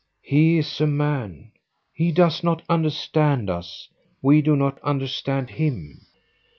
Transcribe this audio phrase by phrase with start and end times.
[0.23, 1.51] he is a man.
[1.93, 3.87] He does not understand us:
[4.19, 6.07] we do not understand him!"